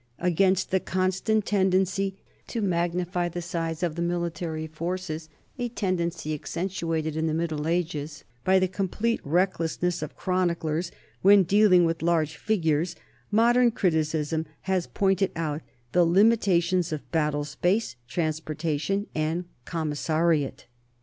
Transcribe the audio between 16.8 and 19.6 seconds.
of battle space, transportation, and